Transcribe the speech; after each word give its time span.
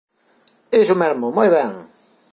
Iso 0.81 0.95
mesmo, 1.01 1.25
moi 1.37 1.49
ben. 1.55 1.71